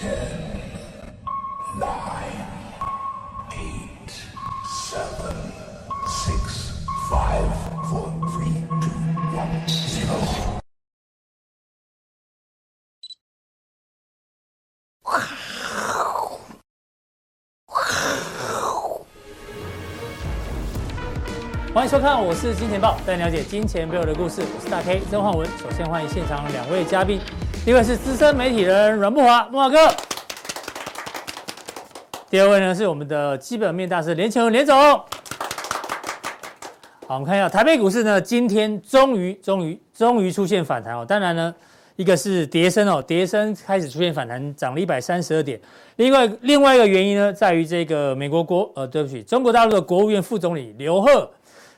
[0.00, 0.08] 欢
[21.84, 24.40] 迎收看，我是金钱爆，带您了解金钱背后的故事。
[24.40, 25.46] 我是大 K 曾焕文。
[25.58, 27.20] 首先欢迎现场两位嘉宾，
[27.66, 29.94] 一位是资深媒体人阮慕驊，慕驊哥。
[32.30, 34.74] 第二位呢是我们的基本面大师连干文连总。
[34.80, 35.04] 好，
[37.06, 41.04] 我们看一下台北股市呢，今天终于终于终于出现反弹哦。
[41.06, 41.54] 当然呢，
[41.96, 45.60] 一个是跌升哦，跌升开始出现反弹，涨了一百三十二点。
[45.96, 51.30] 另外另外一个原因呢，在于这个美国国呃，对不起，中国大陆的国务院副总理刘鹤。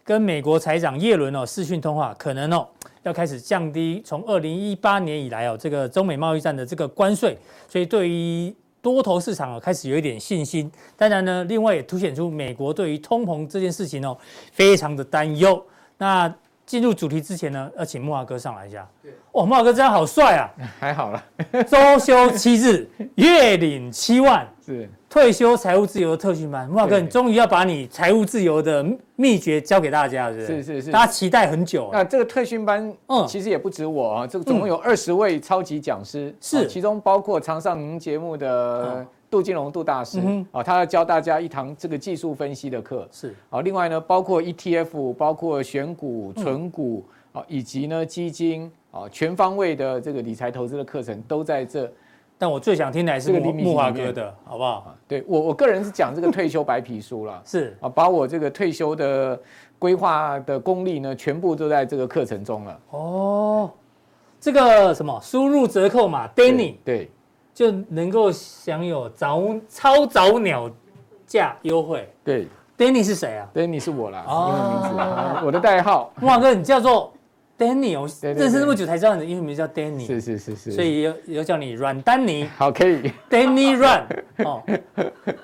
[0.05, 2.67] 跟美国财长耶伦哦视讯通话，可能哦
[3.03, 7.37] 要开始降低从二零一八年以来哦这个中美贸易战的这个关税，
[7.69, 10.71] 所以对于多头市场哦开始有一点信心。
[10.97, 14.17] 当然呢，另外也凸显出美国对于通膨这件事情哦
[14.53, 15.65] 非常的担忧。
[15.99, 16.33] 那
[16.65, 18.89] 进入主题之前呢，要请慕驊哥上来一下。
[19.03, 20.51] 对，哇，慕驊哥这样好帅啊！
[20.79, 21.23] 还好啦，
[21.67, 24.89] 周休七日，月领七万，是。
[25.11, 28.83] 退休财务自由的特训班，慕驊哥，你终于要把你财务自由的
[29.15, 30.47] 秘诀教给大家，是不是？
[30.47, 31.91] 是是是，大家期待很久。
[31.93, 40.21] 那这个特训班，嗯，其实也不止我啊，这个总共有二十位超级讲师，是，其中包括常上您节目的杜金龙杜大师
[40.53, 43.35] 啊，他要教大家一堂这个技术分析的课，是。
[43.49, 47.03] 啊，另外呢，包括 ETF，包括选股、存股
[47.33, 51.91] 啊，以及呢基金啊，全方位的这个理财投资的课程都在这。
[52.37, 54.95] 但我最想听的还是木木华哥的，好不好？
[55.09, 59.41] 对我，我个人是讲这个退休白皮书了，是啊，把我这个退休的
[59.79, 62.81] 规划的功力呢，全部都在这个课程中了。
[62.91, 63.71] 哦，
[64.39, 67.11] 这个什么，输入折扣码 Danny，对，
[67.55, 70.71] 就能够享有早超早鸟
[71.27, 72.09] 价优惠。
[72.25, 76.13] 对，Danny 是谁啊？Danny 是我啦，英文名字，我的代号。
[76.21, 77.13] 慕驊哥，你叫做
[77.59, 84.07] ？Danny，我认识那么久才知道你的英文名叫 Danny，是是是是，所以有有叫你阮丹尼，好可以，Danny Run，
[84.45, 84.63] 哦，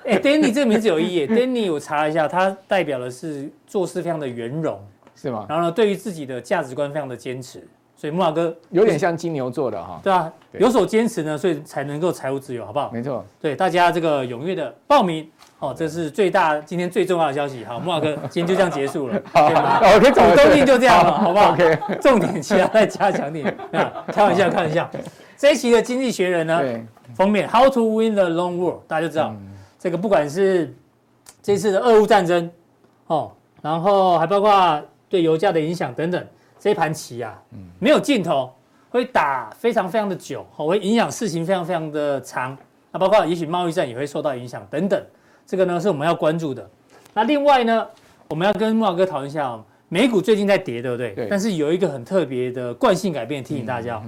[0.03, 4.77] 哎，Danny 这个名字有意义， Danny 我查了一下，它代表的是做事非常的圆融，
[5.15, 5.45] 是吗？
[5.47, 7.65] 然后呢，对于自己的价值观非常的坚持，
[7.99, 12.89] 所以木马哥有点像金牛座的哈，对啊，有所坚持呢，所以才能够财务自由，好不好？
[12.93, 15.29] 没错，对大家这个踊跃的报名。
[15.59, 17.65] 哦，这是最大今天最重要的消息。
[17.65, 19.21] 好， 木马哥，今天就这样结束了。
[19.33, 20.21] 好，吗我可以走。
[20.33, 21.77] 东进就这样了，好不好？OK。
[21.99, 23.45] 重点其他再加强点。
[23.73, 24.89] 啊， 开玩笑，开玩笑。
[25.35, 26.61] 这一期的《经济学人》呢，
[27.13, 30.73] 封面 “How to Win the Long War”，大家就知道，嗯、这个不管是
[31.43, 32.49] 这次的俄乌战争，
[33.07, 33.29] 哦，
[33.61, 36.25] 然后还包括对油价的影响等等，
[36.59, 38.53] 这一盘棋啊，嗯、没有尽头，
[38.89, 42.55] 会打非常非常的久，哦，会影响事情非常非常的长。
[42.91, 45.01] 那包括也许贸易战也会受到影响等等。
[45.45, 46.69] 这个呢是我们要关注的。
[47.13, 47.87] 那另外呢，
[48.27, 51.11] 我们要跟木老哥讨论一下哦，美股最近在跌，对不对？
[51.13, 51.27] 对。
[51.29, 54.03] 但是有一个很特别的惯性改变，提醒大家哦，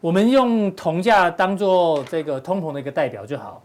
[0.00, 3.62] 我们用铜价当做这个通膨的一个代表就好。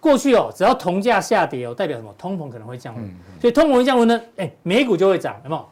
[0.00, 2.14] 过去哦，只要铜价下跌哦，代表什么？
[2.18, 3.16] 通膨可能会降温。
[3.40, 5.64] 所以通膨一降温呢，哎，美股就会涨，有没有？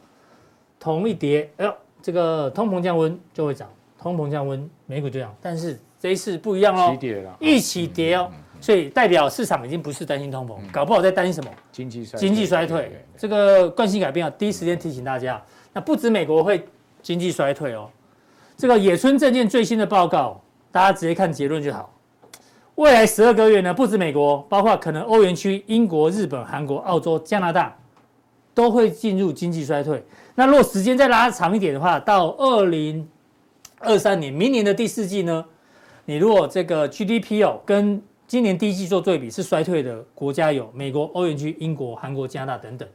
[0.79, 1.75] 铜一跌，哎呦，
[2.05, 3.67] 这个通膨降温就会涨，
[3.97, 5.35] 通膨降温，美股就涨。
[5.41, 6.95] 但是这一次不一样哦，
[7.39, 8.29] 一起跌哦。
[8.61, 11.49] 所以代表市场已经不是担心通膨，搞不好在担心什么？
[11.71, 13.03] 经济衰经济衰退。
[13.17, 15.41] 这个惯性改变啊，第一时间提醒大家。
[15.73, 16.63] 那不止美国会
[17.01, 17.89] 经济衰退哦，
[18.55, 20.39] 这个野村证券最新的报告，
[20.71, 21.91] 大家直接看结论就好。
[22.75, 27.75] 未来十二个月呢，不止美国，包括可能欧元区、英国、日本、韩国、澳洲、加拿大，
[28.53, 30.05] 都会进入经济衰退。
[30.35, 33.07] 那如果时间再拉长一点的话，到二零
[33.79, 35.43] 二三年，明年的第四季呢，
[36.05, 42.87] 你如果这个 GDP 哦跟今年第一季做对比是衰退的国家有美国、欧元区、英国、韩国、加拿大等等。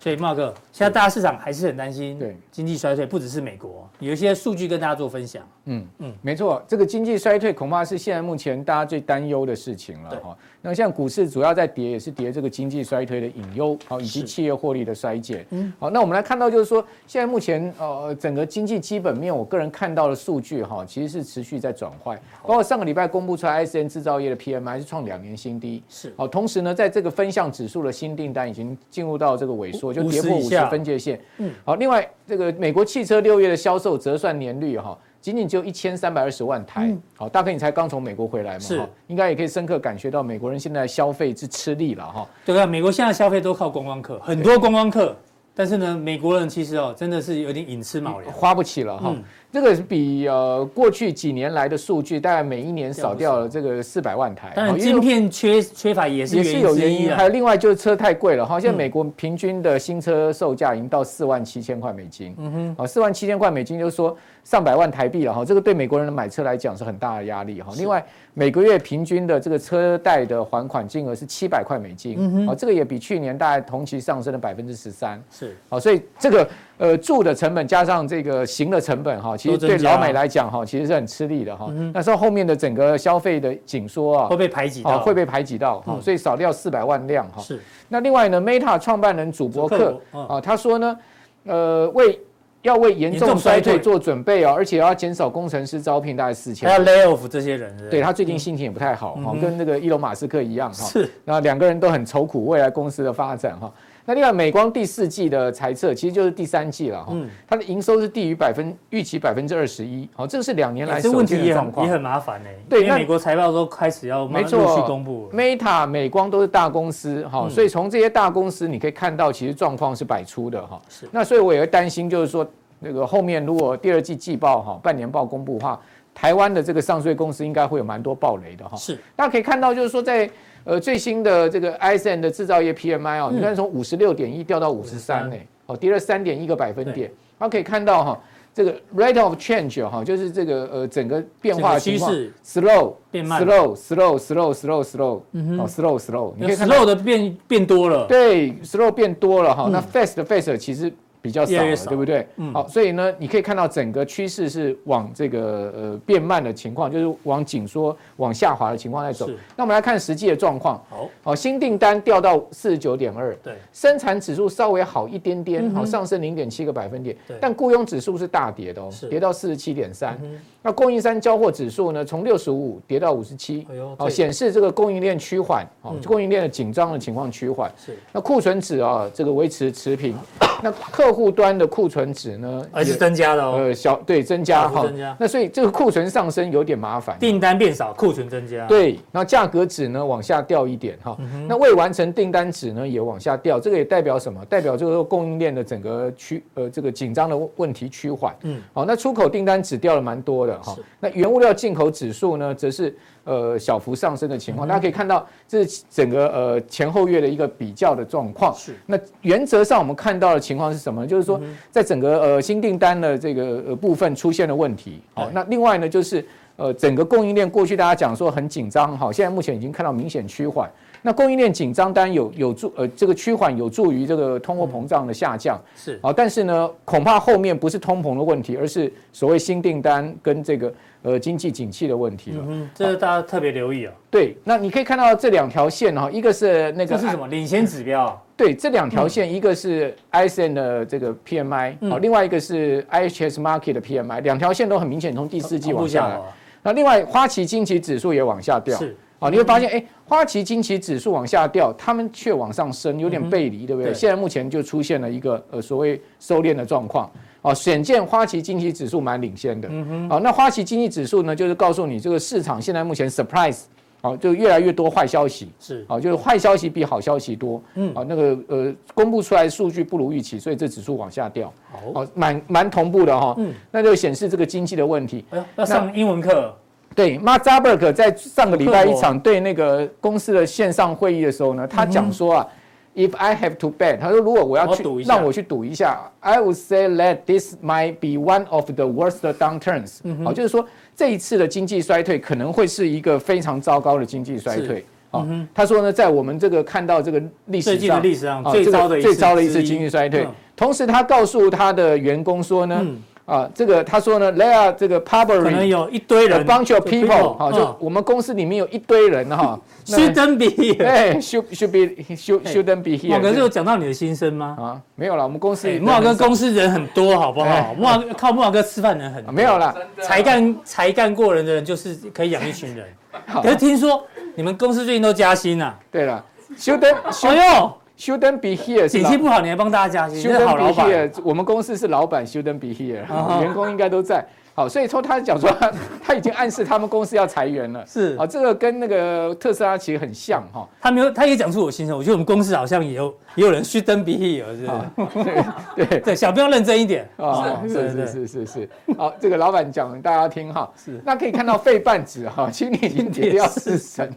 [0.00, 5.42] 所以，茂哥，现在大家市场还是很担心，对经济衰退，不只是美国，有一些数据跟大家做分享。
[5.64, 10.36] 嗯嗯，没错，这个经济衰退恐怕是现在目前大家最担忧的事情了哈。
[10.66, 15.44] 那像股市主要在跌，也是跌这个经济衰退的隐忧，好，以及企业获利的衰减。
[15.50, 29.94] 嗯，好，那我们来看到就是说，现在目前呃整个经济基本面，我个人看到的数据哈，其实是持续在转坏，包括上个礼拜公布出来 i s n 制造业的 PMI 是创两年新低，是好，同时呢，在这个分项指数的新订单已经进入到这个萎缩。
[29.94, 31.20] 就跌破五十分界线。
[31.38, 36.94] 嗯，好，另外这个美国汽车六月的销售折算年率哈，仅仅就一千三百二十万台。
[37.16, 38.60] 好，大哥你才刚从美国回来嘛？
[38.60, 42.28] 是，应该也可以深刻感觉到美国人现在消费之吃力了哈。
[42.44, 45.16] 对啊，美国现在消费都靠观光客，很多观光客
[45.54, 49.14] 但是呢，美国人其实哦，真的是有点寅吃卯粮，花不起了哈。
[49.54, 54.52] 这个比呃过去几年来的数据，大概每一年少掉了这个四百万台。
[54.56, 58.58] 当然，晶片缺缺乏也是也是有原因，还有另外就是车太贵了哈。
[58.58, 65.44] 现在美国平均的新车售价已经到四万七千块美金，嗯哼，啊，四万七千块美金就是说上百万台币了哈。
[65.44, 67.72] 这个对美国人的买车来讲是很大的压力哈。
[67.76, 76.44] 另外，每个月平均的这个车贷的还款金额是七百块美金，嗯哼，啊，这个也比去年大概同期上升了百分之十三，是，好，所以这个。
[76.84, 81.72] 呃，住的成本加上这个行的成本哈，其实对老美来讲哈，其实是很吃力的哈。
[81.94, 87.40] 那时候后面的整个消费的紧缩啊，会被排挤到，会被排挤到哈，所以少掉四百万辆哈。
[87.40, 87.58] 是。
[87.88, 90.98] 那另外呢，Meta 创办人祖伯克啊，他说呢，
[91.44, 92.20] 呃，为
[92.60, 97.74] 要为严重衰退做准备啊，而且要减少工程师招聘大概四千，还要 lay off 这些人。
[97.88, 100.84] 对，他最近心情也不太好哈，跟那个伊隆马斯克一样哈。
[100.84, 101.10] 是。
[101.24, 103.72] 那两个人都很愁苦未来公司的发展哈。
[104.06, 107.14] 那另外，美光第四季的财测其实就是第三季了哈，
[107.48, 112.50] 它的营收是低于百分预期百分之二十一，好，这个是两年来首见的状况，也很麻烦呢。
[112.68, 120.80] 对，那美国财报都开始要陆续公布，Meta、美光都是大公司哈，所以从这些大公司你可以看到，其实状况是百出的哈。
[120.90, 121.08] 是。
[121.10, 122.46] 那所以我也会担心，就是说
[122.80, 125.80] 那个后面如果第二季季报哈、半年报公布的话，
[126.14, 128.76] 台湾的这个上税公司应该会有蛮多暴雷的哈。
[128.76, 128.96] 是。
[129.16, 130.30] 大家可以看到，就是说在。
[130.66, 137.06] 呃，最新的这个 ISM 的制造业 PMI 哦，你看从五十六点一掉到五十三呢，哦，跌了三点一个百分点。
[137.38, 138.20] 然后可以看到哈，
[138.54, 149.82] 这个 rate of change 哈，就是这个呃整个变化趋势 slow 变慢，slow slow slow slow slow，嗯哼 slow slow，你可以看 slow 的变变多了，对，slow 变多了哈，那
[149.82, 150.90] fast fast 其实。
[151.24, 152.26] 比较少了，对不对？
[152.36, 159.26] 嗯，好，所以呢，你可以看到整个趋势是往这个呃变慢的情况，就是往紧缩、往下滑的情况在走。
[159.56, 160.78] 那我们来看实际的状况。
[160.90, 170.20] 好，好，新订单掉到四十九点二，对，生产指数稍微好一点点，好，上升零点七个百分点，但雇佣指数是大跌的哦，跌到四十七点三。
[170.60, 173.66] 那供应商交货指数呢，从六十五跌到五十七，
[173.98, 177.72] 哦，显示这个供应链趋缓，哦，供应链的紧张的情况趋缓。
[177.82, 180.14] 是，那库存值啊，这个维持持平。
[180.62, 182.66] 那客户端的库存值呢？
[182.72, 183.56] 而是增加了哦。
[183.58, 184.82] 呃，小对增加哈。
[184.82, 185.16] 增加。
[185.18, 187.16] 那所以这个库存上升有点麻烦。
[187.18, 188.66] 订单变少，库存增加。
[188.66, 188.98] 对。
[189.12, 191.16] 然后价格值呢往下掉一点哈。
[191.48, 194.44] 那未完成订单值呢也往下掉，这个也代表什么？
[194.46, 198.34] 代表这个供应链的整个趋呃这个紧张的问题趋缓。
[198.42, 198.60] 嗯。
[198.72, 200.76] 好，那出口订单值掉了蛮多的哈。
[200.98, 202.94] 那原物料进口指数呢，则是。
[203.24, 208.54] 呃，小幅上升的情况，大家可以看到，这是整个呃前后月的一个比较的状况。
[208.54, 208.74] 是。
[208.86, 211.06] 那原则上我们看到的情况是什么？
[211.06, 211.40] 就是说，
[211.70, 215.00] 在整个呃新订单的这个呃部分出现了问题。
[215.14, 216.24] 好，那另外呢，就是
[216.56, 220.70] 呃整个供应链过去大家讲说很紧张，好，现在目前已经看到明显趋缓。
[221.02, 225.60] 那供应链紧张单有有助呃这个趋缓有助于这个通货膨胀的下降。
[225.76, 225.98] 是。
[226.02, 230.72] 好，但是呢，恐怕后面不是通膨的问题，而是所谓新订单跟这个。
[231.04, 233.92] 呃，经济景气的问题了，嗯，这是大家特别留意啊。
[234.10, 238.18] 对，那你可以看到这两条线哈，一个是那个这是什么领先指标？
[238.34, 246.18] 对，这两条线，一个是 ISM 的这个 PMI，好，另外一个是 IHS Market 的 PMI，两条线都很明显从第四季往下来。
[246.64, 253.94] 那另外花旗经济指数也往下掉，是，啊，你会发现，哎，花旗经济指数往下掉，他们却往上升，有点背离，对不对？
[253.94, 257.08] 现在目前就出现了一个呃所谓收敛的状况。
[257.42, 259.68] 啊，显见花旗经济指数蛮领先的。
[259.70, 260.08] 嗯哼。
[260.08, 263.64] 好，那花旗经济指数呢，就是告诉你这个市场现在目前 surprise，
[264.04, 265.48] 好，就越来越多坏消息。
[265.58, 265.82] 是。
[265.88, 267.62] 好，就是坏消息比好消息多。
[267.74, 267.94] 嗯。
[267.94, 271.50] 好，那个呃，公布出来数据不如预期，所以这指数往下掉。
[271.72, 272.06] 好。
[272.12, 273.34] 蛮蛮同步的哈。
[273.38, 273.50] 嗯。
[273.70, 275.24] 那就显示这个经济的问题。
[275.30, 276.54] 哎呦，要上英文课。
[276.94, 282.46] 对，Mark Zuckerberg 在上个礼拜一场对那个公司的线上会议的时候呢，他讲说啊。
[282.94, 289.98] If I have to bet，他说如果我要去让我去赌一下，I would say that this might be one of the worst downturns。
[290.24, 294.84] 好，就是说这一次的经济衰退可能会是一个非常糟糕的经济衰退。
[295.10, 300.26] 好，他说呢，在我们这个看到这个历史上，历史上最糟的最糟的一次经济衰退。
[300.54, 302.86] 同时，他告诉他的员工说呢。
[303.26, 309.58] 啊，这个他说呢，There are 这个 probably 可能有一堆人 bunch of people，哈，就我们公司里面有一堆人哈。
[309.86, 313.12] Shouldn't be here，对，should should be should shouldn't be here。
[313.16, 314.56] 木哥是有讲到你的心声吗？
[314.60, 317.74] 啊，没有了，我们公司木哥公司人很多，好不好？
[317.74, 322.86] 莫哥靠木哥吃饭人很多，没有了，才干才干过人的人就是可以养一群人。
[323.42, 324.02] 可是听说
[324.34, 325.78] 你们公司最近都加薪了。
[325.90, 326.22] 对了
[326.58, 327.72] ，shouldn't，哎呦。
[328.04, 331.10] Shouldn't be here，景气不好，你还帮大家加薪，是好老板。
[331.22, 333.00] 我们公司是老板，Shouldn't be here，
[333.40, 334.26] 员工应该都在。
[334.54, 335.72] 好，所以说他讲说他，
[336.04, 337.82] 他已经暗示他们公司要裁员了。
[337.86, 340.68] 是啊，这个跟那个特斯拉其实很像哈。
[340.82, 341.96] 他没有，他也讲出我心声。
[341.96, 343.06] 我觉得我们公司好像也有
[343.36, 345.24] 也有人虚登鼻涕，是不是？
[345.74, 347.62] 对对对，小朋友认真一点啊！
[347.66, 348.68] 是是是是是。
[348.98, 350.70] 好，这个老板讲大家听哈。
[350.76, 351.00] 是。
[351.06, 354.08] 那可以看到费半指哈，今年已经跌掉四成，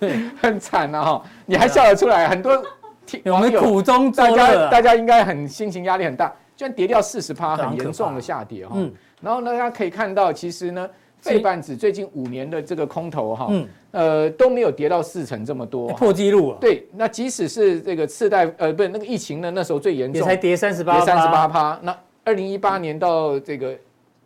[0.00, 1.22] 对，很惨了哈。
[1.44, 2.26] 你还笑得出来？
[2.26, 2.60] 很多
[3.24, 8.74] 我们苦中大家大家应该很心情压力很大，居然跌掉四十趴，很严重的下跌哈。
[8.76, 8.92] 嗯。
[9.20, 10.88] 然后呢，大家可以看到，其实呢，
[11.20, 16.58] 费半指最近五年的这个空头哈，嗯，呃都没有跌到四成这么多，破纪录了。
[16.60, 21.78] 对，那即使是这个次贷，呃，不是那个疫情呢，那时候最严重，也才跌三十八，跌三十八趴。
[21.82, 23.74] 那二零一八年到这个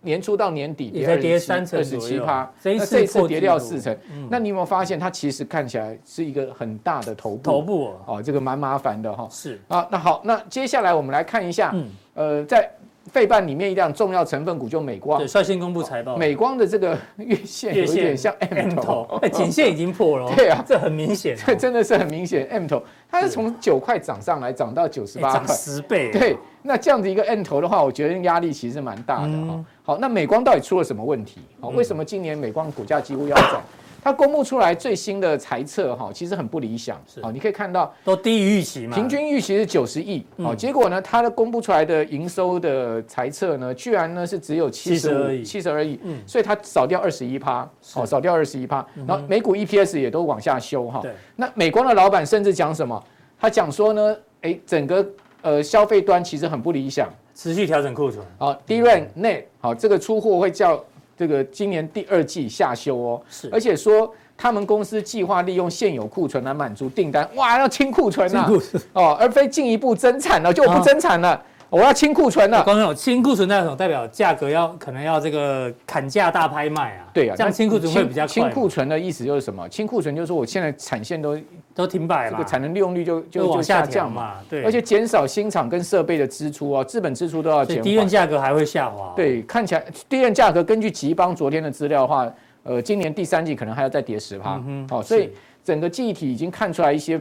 [0.02, 2.50] 年初到年底，也才跌三成二十七趴。
[2.62, 3.96] 那这一次跌掉四成，
[4.30, 7.42] 那你有没有发现它其实看起来是一个很大的头部？
[7.42, 9.28] 头部哦，这个蛮麻烦的哈。
[9.30, 11.74] 是啊，那好，那接下来我们来看一下，
[12.14, 12.70] 呃，在。
[13.08, 16.16] 费半里面一辆重要成分股就美光，对，率先公布财报。
[16.16, 20.30] 美光的这个月线有点像 M 头，哎，颈线已经破了。
[20.36, 26.10] 对啊，这很明显， 这真的是很明显 M 头，它是从九块涨上来，涨到九十八块，涨十倍。
[26.12, 29.64] 对，那这样子一个 M 头的话，我觉得压力其实蛮大的哈。
[29.82, 31.40] 好，那美光到底出了什么问题？
[31.60, 33.62] 好，为什么今年美光股价几乎要涨？
[34.08, 36.98] 它公布出来最新的财测哈，其实很不理想。
[37.20, 38.96] 好，你可以看到都低于预期嘛。
[38.96, 51.00] 平均预期是九十亿，好，结果呢，它的公布出来的营收的财测呢，居然呢是只有七十五、七十二亿，嗯，所以它少掉二十一趴，好，少掉二十一趴，然后美股 EPS 也都往下修哈。
[51.02, 51.12] 对。
[51.36, 53.04] 那美光的老板甚至讲什么？
[53.38, 55.06] 他讲说呢，哎，整个
[55.42, 58.24] 呃消费端其实很不理想，持续调整库存。
[58.38, 60.82] 好，DRAM NAND，好，这个出货会较。
[61.18, 68.48] 这个今年第二季下修哦，是，而且说他们公司计划利用现有库存来满足订单，哇，要清库存啊，
[68.92, 72.62] 哦，而非进一步增产了，就我不增产了，我要清库存了。
[72.62, 78.28] 刚刚有清库存那种代表价格要可能要这个砍价大拍卖啊，对啊，这样清库存会比较快。
[78.28, 79.68] 清库存的意思就是什么？
[79.68, 81.36] 清库存就是说我现在产线都
[81.78, 87.80] 都停摆了，这个产能利用率就就往下降嘛，对，而且减少新厂跟设备的支出哦，资本支出都要减。
[87.80, 89.12] 低润价格还会下滑。
[89.14, 92.28] 对，看起来低润价格根据吉邦昨天的资料的话。
[92.64, 95.30] 呃，今年第三季可能还要再跌十趴，好，所以
[95.64, 97.18] 整个记忆体已经看出来一些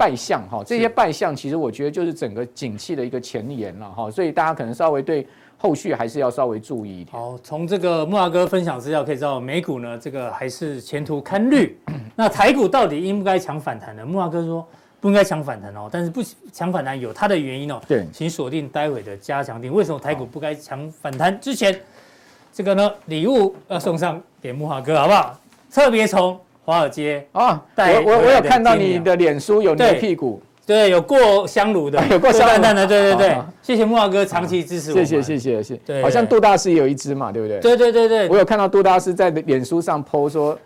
[0.00, 5.26] 败象哈，这些败象其实我觉得就是整个景气的一个前沿了哈，所以大家可能稍微对
[5.58, 7.12] 后续还是要稍微注意一点。
[7.12, 11.78] 好，从这个木华哥分享资料可以知道，美股呢这个还是前途堪虑。
[12.16, 14.06] 那台股到底应不该抢反弹呢？
[14.06, 14.66] 木华哥说
[14.98, 17.78] 不应该抢反弹哦，但是不抢反弹有它的原因哦。
[17.86, 19.70] 对，请锁定待会的加强定。
[19.70, 21.38] 为什么台股不该抢反弹？
[21.38, 21.78] 之前。
[22.52, 25.38] 这个呢，礼物要送上给木华哥，好不好？
[25.70, 26.38] 特别从
[26.70, 36.02] 华尔街啊，我我我有看到你的脸书有牛屁股，对，有过香炉的， 有过香炉的，对对对，谢谢木华哥长期支持我，谢谢谢谢谢谢。
[36.02, 37.58] 好像杜大师也有一只嘛，对不对？
[37.60, 40.56] 对对对对，我有看到杜大师在脸书上 po 说，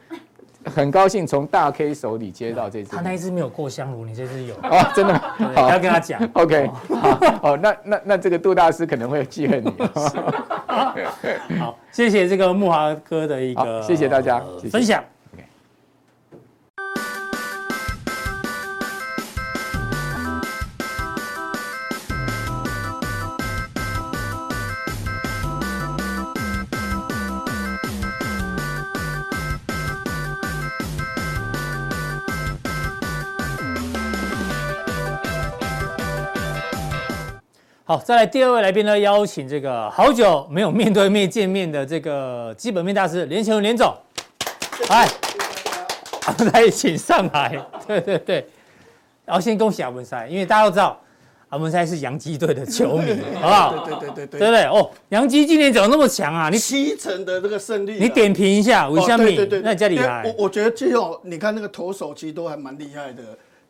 [0.65, 4.93] 很高兴从大 K 手里接到这只，他那一只没有过香炉，你这只有啊？
[4.95, 5.15] 真的？
[5.55, 6.71] 好，要跟他讲， OK，
[7.41, 9.73] 好，那那那这个杜大师可能会记恨你。
[11.59, 15.03] 好，谢谢这个木华哥的一个，谢谢大家分享。
[37.87, 43.95] 好，再来第二位来宾呢，邀请这个好久没有面对面见面的这个基本面大师连干文连总，
[44.89, 45.07] 来，
[46.51, 48.47] 来请上来， 对对对，
[49.27, 50.99] 然后先恭喜阿文赛，因为大家都知道
[51.51, 53.85] 阿文赛是洋基队的球迷， 好不好？
[53.85, 54.63] 对对对对对，对不对？
[54.65, 56.49] 哦，洋基今年怎么那么强啊？
[56.49, 59.27] 你七成的这个胜率，你点评一下，为什么？
[59.27, 60.23] 对对对，那家厉害。
[60.25, 63.23] 我我觉得最后你看那个投手其实都还蛮厉害的。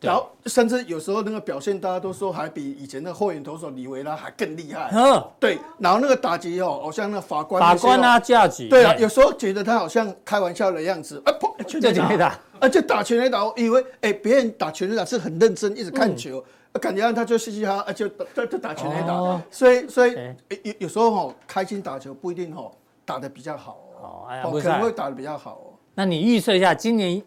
[0.04, 4.90] 然后甚至有时候那个表现，大家都说还比以前的后援投手李维拉还更厉害。
[4.92, 5.58] 嗯，对。
[5.78, 7.60] 然后那个打击哦，好像那个法官。
[7.60, 8.68] 法官啊，价值。
[8.68, 11.22] 对啊，有时候觉得他好像开玩笑的样子。
[11.24, 11.64] 啊砰！
[11.64, 12.38] 全垒打。
[12.60, 16.42] 而且打全垒打，以为哎别人打全垒打是很认真，一直看球，
[16.80, 19.42] 感觉让他就嘻嘻哈哈，就就就打全垒打。
[19.50, 20.14] 所以所以
[20.62, 22.70] 有有时候哦，开心打球不一定哦
[23.04, 25.66] 打的比较好哦，可能会打的比较好哦。
[25.94, 27.22] 那你预测一下今年？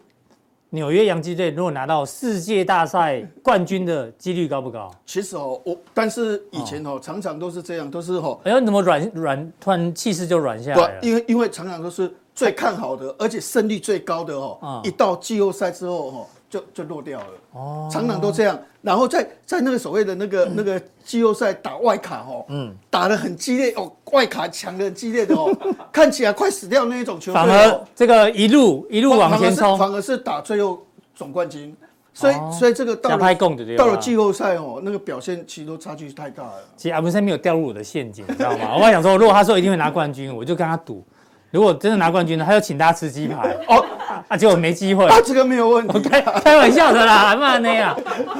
[0.70, 4.90] 纽约洋基队如果拿到世界大赛冠军的几率高不高？
[5.06, 11.00] 其实哦，我但是以前哦，常常都是这样，都是哦，哎呀，怎么软软突然气势就软下来了？
[11.00, 17.26] 因为因为常常都是最看好的，而且胜率最高的哦，嗯、一到季后赛之后哦，就就落掉了。
[17.52, 18.58] 哦，常常都这样。
[18.80, 25.54] 然后在在那个所谓的那个、嗯、 那个季后赛打外卡哦，嗯，打得很激烈哦，外卡抢的很激烈的哦，
[25.92, 31.74] 看起来快死掉那一种球队，反而这个一路一路往前冲，反而是打最后总冠军。
[32.14, 33.34] 所以，所以这个到了
[33.76, 36.54] 到了季后赛哦，那个表现其实都差距太大了。
[36.76, 38.74] 其实阿文森没有掉入我的陷阱，你知道吗？
[38.76, 41.04] 我还想说，如果他说一定会拿冠军，我就跟他赌。
[41.52, 43.84] 如果真的拿冠军呢，他就请大家吃鸡排哦，
[44.28, 45.06] 啊，结果没机会。
[45.06, 47.98] 啊，这个没有问题，开开玩笑的啦，慢那样。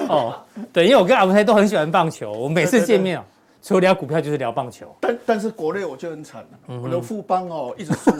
[0.08, 0.34] 哦，
[0.72, 3.20] 对，因为我跟阿文泰都很喜欢棒球，我每次见面
[3.62, 4.86] 除了聊股票就是聊棒球。
[5.00, 8.10] 但但是国内我就很惨了，我的富邦哦一直输，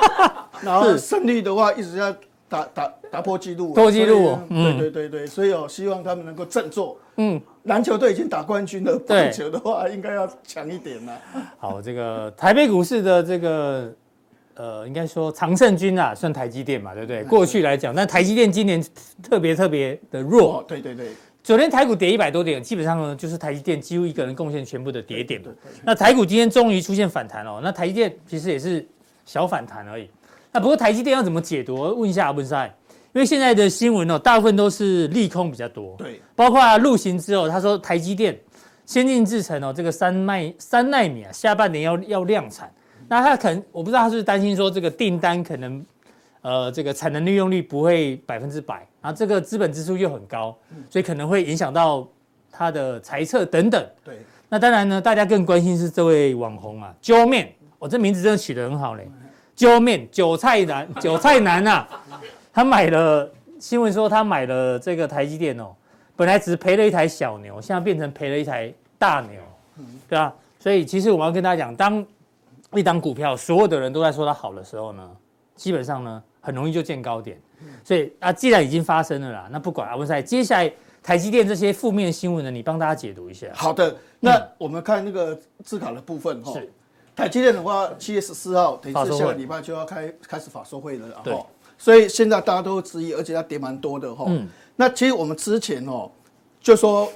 [0.62, 2.14] 然后胜率的话一直要。
[2.48, 6.96] 打打打破纪录，破纪录，对对对对，所以哦，希望他们能够振作。
[7.16, 11.12] 嗯，篮球队已经打冠军了，棒球的话应该要强一点了。
[11.58, 13.92] 好，这个台北股市的这个
[14.56, 17.22] 呃，应该说常胜军啊，算台积电嘛，对不对？
[17.24, 18.82] 过去来讲，那台积电今年
[19.22, 20.64] 特别特别的弱。
[20.66, 21.08] 对对对，
[21.42, 25.42] 昨天台股跌一百多点，基本上呢就是台积电几乎一个人贡献全部的跌点。
[25.84, 28.86] 那台股今天终于出现反弹哦，那台积电其实也是
[29.26, 30.08] 小反弹而已。
[30.50, 31.74] 那不过台积电要怎么解读？
[31.74, 32.74] 我问一下阿文赛，
[33.12, 35.94] 因为现在的新闻哦，大部分都是利空比较多。
[35.98, 38.34] 对，包括陆行之后，他说台积电
[38.86, 42.72] 先进制程哦，这个三奈三奈米啊，下半年要要量产。
[43.08, 45.84] 那他可能我不知道他是担心说这个订单可能
[46.42, 50.56] 呃这个产能利用率不会百分之百，然后这个资本支出又很高，
[50.90, 52.06] 所以可能会影响到
[52.50, 53.84] 他的财测等等。
[54.04, 57.48] 对，那当然呢，大家更关心是这位网红啊，Joeman，
[57.78, 59.08] 我这名字真的取得很好嘞。
[59.54, 61.88] 揪面韭菜男， 韭菜男呐、啊，
[62.52, 65.74] 他买了新闻说他买了这个台积电哦，
[66.14, 69.40] 本来只是赔了一台小牛，现在变成赔了一台大牛，
[70.08, 70.34] 对吧？
[70.58, 72.04] 所以其实我们要跟大家讲，当
[72.76, 75.10] 一档股票所有的人都在说它好的时候呢，
[75.54, 77.40] 基本上呢很容易就见高点。
[77.82, 80.70] 所以啊，既然已经发生了啦，那不管阿，文赛，接下来
[81.02, 83.46] 台积电这些负面新闻呢，你帮大家解读一下。
[83.54, 86.52] 好的，那我们看那个自考的部分哈。
[86.52, 86.70] 是。
[87.14, 91.34] 台积电的话，七月十四号，等于是下个礼拜就要开开始法说会了，对。
[91.78, 94.26] 所以现在大家都质疑，而且它跌蛮多的哈。
[94.28, 94.46] 嗯。
[94.76, 96.10] 那其实我们之前哦，
[96.60, 97.10] 就说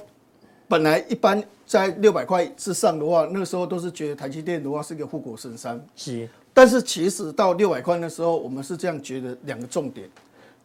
[0.67, 5.81] 本来一般在六百块之上的话，那个时候都是觉得台积电的话是一个护国神山。
[5.95, 6.27] 是。
[6.53, 10.09] 但是其实到六百块的时候，我们是这样觉得两个重点。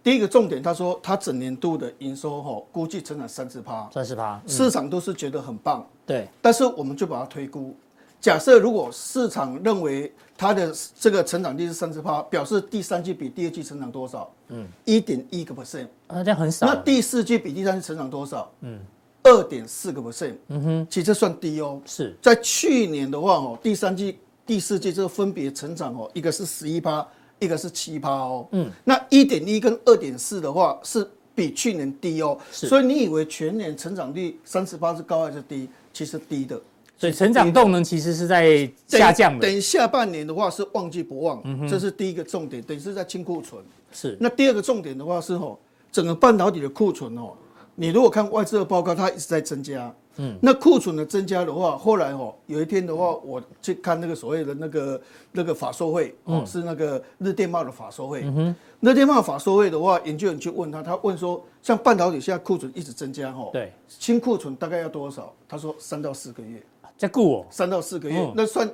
[0.02, 3.88] 第一个重点，他说他整年度的营收哈，估计成长三十趴。
[3.94, 4.42] 三十趴。
[4.48, 5.86] 市场都是觉得很棒。
[6.04, 6.26] 对。
[6.42, 7.72] 但是我们就把它推估。
[8.20, 14.28] 假设如果市场认为它的这个成长率是三十趴，表示第三季比第二季成长多少？
[14.48, 16.66] 嗯，一点一个 percent，啊，这样很少。
[16.66, 18.50] 那第四季比第三季成长多少？
[18.62, 18.80] 嗯，
[19.26, 20.34] 二点四个 percent。
[20.48, 21.80] 嗯哼，其实算低哦。
[21.84, 27.06] 是在去年的话哦，第三季、第四季这个分别成长哦，一个是十一趴，
[27.40, 28.46] 一个是七趴哦。
[28.52, 32.38] 嗯，那一点一跟二点四的话是比去年低哦。
[32.52, 35.68] 是，所以你以为全年成长率三十八是高还是低？
[35.92, 36.60] 其实低的。
[36.98, 39.46] 所以成长动能其实是在下降的。
[39.46, 42.62] 等下半年的话是旺季不旺，嗯、这是第一个重点。
[42.62, 43.62] 等于是在清库存。
[43.92, 44.16] 是。
[44.18, 45.58] 那第二个重点的话是吼，
[45.92, 47.34] 整个半导体的库存哦，
[47.76, 49.94] 你如果看外资的报告，它一直在增加。
[50.16, 50.36] 嗯。
[50.42, 55.00] 那库存的增加的话，后来哦，有一天的话，我去看那个所谓的那个
[55.32, 58.22] 那个法说会哦，是那个日电贸的法说会。
[58.24, 58.56] 嗯哼。
[58.80, 65.32] 日电贸法说会的话，研究员去问他，他问说，像半导体现在库存一直增加哦，对，清库存大概要多少？
[65.48, 66.62] 他说三到四个月。
[66.98, 68.70] 在顾我三到四个月，那算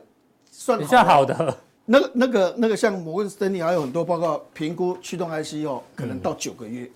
[0.49, 1.57] 算比较好的。
[1.85, 6.89] 那个那个那个像摩根士丹利还有很多报告评估驱动 IC 哦，可能到九个月。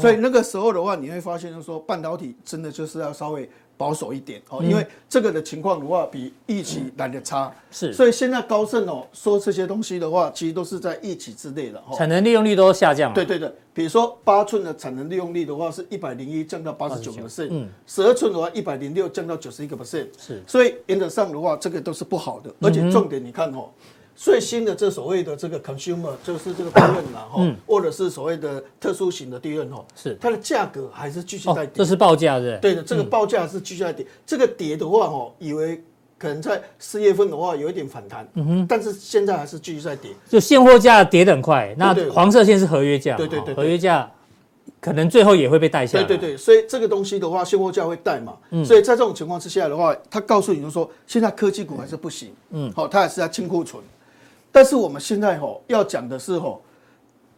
[0.00, 3.48] 所以那个时候的话，你会发现就是说半导体真的就是要稍微。
[3.76, 11.82] 保守一点哦，因为这个的情况的话，比预期来的差，是，所以现在高盛哦说这些东西的话，其实都是在预期之内的。
[11.92, 13.14] 产能利用率都下降了。
[13.16, 23.68] 对对对，比如说八寸的产能利用率的话是一百零一降到八十九个 percent，嗯，十二寸的话一百零六降到九十一个 percent，是，所以原则上的话，这个都是不好的，而且重点你看哦。
[24.16, 32.56] 最新的这所谓的这个 consumer 就是这个利润啦，哈，或者是所谓的特殊型的利润哈，是它的价格还是继续在跌，这是报价是？
[32.62, 34.06] 对的，这个报价是继续在跌。
[34.24, 35.82] 这个跌的话哈，以为
[36.16, 40.12] 可能在四月份的话有一点反弹，嗯哼，但是现在还是继续在跌。
[40.28, 44.08] 就现货价跌得很快，那黄色线是合约价，对对对，合约价
[44.80, 46.04] 可能最后也会被带下来。
[46.04, 53.82] 对对对，所以这个东西的话，现货价会带嘛，所以在这种情况之下的话，他告诉你就说，现在科技股还是不行，嗯，好，它还是在清库存。
[54.54, 56.62] 但是我们现在吼要讲的是吼，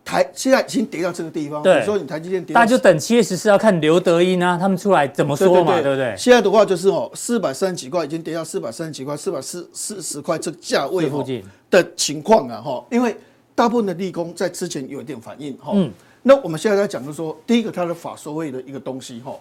[0.04, 6.14] 台现在已经跌到这个地方，对，说你台积电跌，大家就等七月十四要看刘德音啊，他们出来怎么说嘛，对不对？
[6.14, 13.16] 现在的话就是哦，四百三十几块已经跌到四百三十几块，四百四四十块这个价位附近的情况啊哈，因为
[13.54, 15.72] 大部分的利空在之前有一点反应哈。
[15.74, 15.90] 嗯。
[16.22, 19.34] 那我们现在在讲的说，第一个它的法说位的一个东西哈，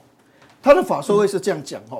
[0.63, 1.97] 它的法说位是这样讲哈，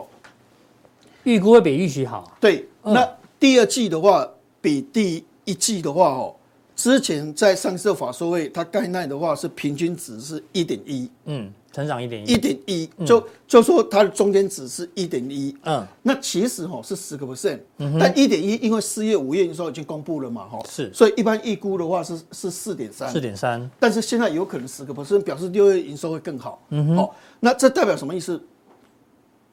[1.24, 2.32] 预估会比预期好。
[2.40, 2.66] 对。
[2.82, 3.06] 那
[3.38, 4.26] 第二季的话，
[4.62, 6.36] 比第一季的话哦。
[6.75, 17.60] 之前在上市法说会，它概念的话是平均值是一点一，嗯，成长一点一，一点一，就就说它的中间值是一点一，嗯，那其实哈是十个 percent，
[17.97, 28.38] 但一点一因为四月五月的时候已经公布了嘛，哈，是，所以一般预估的话是是四点三，四点三，但是现在有可能十个 percent 表示六月营收会更好，嗯哼，好，那这代表什么意思？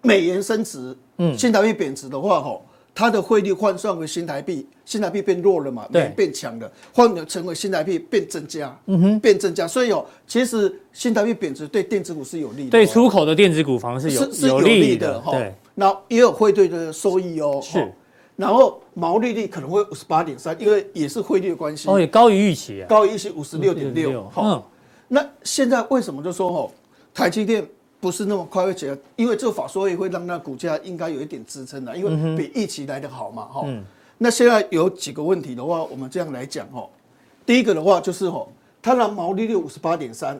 [0.00, 2.60] 美元升值，嗯，新台币贬值的话，哈。
[2.94, 17.90] 它的汇率换算为新台币，新台币变弱了嘛，对，变强了，换成为新台币变增加，嗯哼，变增加，所以哦，其实新台币贬值对电子股是有利的，对出口的电子股反而是有是有利的哈，对，然后也有汇兑的收益哦，是，
[18.36, 24.62] 然后毛利率可能会五十八点三，因为也是汇率的关系，哦，也高于预期啊，高于预期五十六点六，嗯，
[25.08, 26.70] 那现在为什么就说哦，
[27.14, 27.66] 台积电？
[28.02, 33.84] 不是那么快会起来，因为这个法说也会让那股价应该有一点支撑的，因为比预期来的好嘛，哈、嗯。
[34.18, 36.84] 那现在有几个问题的话，我们这样来讲哈。
[37.46, 38.44] 第一个的话就是哈，
[38.82, 40.36] 它的毛利率五十八点三，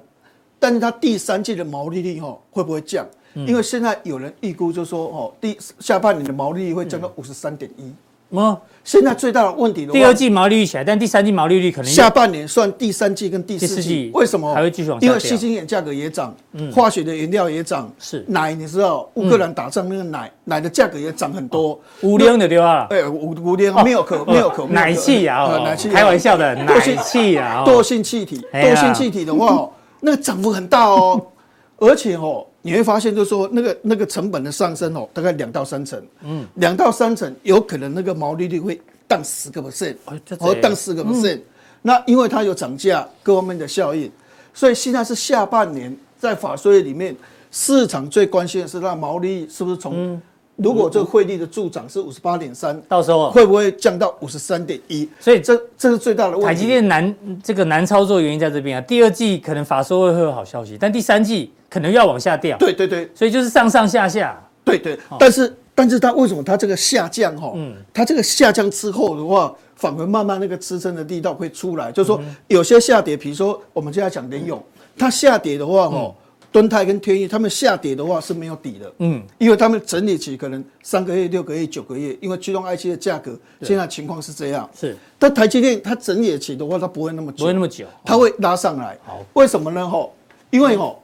[0.58, 3.06] 但是它第三季的毛利率哈会不会降？
[3.34, 7.92] 因为现在有人预估就说哦，第下半年的毛利率会降到五十三点一。
[8.40, 14.54] 哦，现在最大的问题的话，第二季毛利率起来，但第三季毛利率可能下半年算第三季跟第四季，为什么？
[14.54, 15.06] 还会继续往下？
[15.06, 16.34] 因为矽晶眼价格也涨，
[16.74, 18.24] 化学的原料也涨，是。
[18.28, 22.86] 奶，你知道乌克兰打仗那个奶奶的价格也涨很多，五零的对吧？
[22.90, 29.68] 哎，五五零没有可没有可奶气啊，奶气开玩笑的奶气啊，惰性气体，惰性气体的话，
[30.00, 31.20] 那个涨幅很大哦，
[31.76, 32.46] 而且哦。
[32.62, 39.96] 你会发现，就是说那个那个成本的上升哦，大概两到三成，嗯，两到三成有可能那个毛利率会降十个 percent，
[40.38, 41.40] 哦，降十个 percent。
[41.82, 44.10] 那因为它有涨价各方面的效应，
[44.54, 47.14] 所以现在是下半年在法说会里面，
[47.50, 50.20] 市场最关心的是那毛利是不是从，
[50.56, 55.08] 如果这个汇率的助长是五十八点三，到时候会不会降到五十三点一？
[55.18, 56.46] 所以这这是最大的问题。
[56.46, 61.52] 台积电难这个难操作原因在这边啊，第二季可能法说会会有好消息，但第三季。
[61.72, 64.98] 可能要往下掉，对对对，所以就是上上下下，对对。
[65.18, 67.50] 但是但是它为什么它这个下降哈？
[67.54, 74.62] 嗯，它这个下降之后的话，反而慢慢那个支撑的力道会出来，就是说有些下跌，比如说我们现在讲联咏，
[74.98, 76.14] 它下跌的话哈，
[76.52, 84.96] 敦泰跟天钰他们下跌的话是没有底的，嗯，因为他们整理期可能三个月、六个月、九个月，因为驱动 IC 的价格现在情况是这样，是。
[85.18, 88.96] 但台积电它整理期的话，它不会那么久，不会那么久，它会拉上来。
[89.04, 89.88] 好，为什么呢？
[89.88, 90.08] 哈，
[90.50, 90.94] 因为哈。